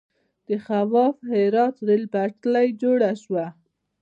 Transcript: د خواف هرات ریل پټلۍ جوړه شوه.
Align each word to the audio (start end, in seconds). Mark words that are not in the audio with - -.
د 0.47 0.49
خواف 0.65 1.15
هرات 1.31 1.75
ریل 1.87 2.05
پټلۍ 2.13 2.67
جوړه 2.81 3.11
شوه. 3.23 3.45